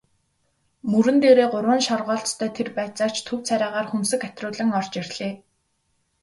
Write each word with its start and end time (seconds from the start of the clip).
Мөрөн 0.91 1.17
дээрээ 1.23 1.47
гурван 1.53 1.81
шоргоолжтой 1.87 2.49
тэр 2.57 2.67
байцаагч 2.77 3.17
төв 3.27 3.39
царайгаар 3.47 3.87
хөмсөг 3.89 4.21
атируулан 4.29 4.69
орж 4.79 4.91
ирлээ. 5.01 5.33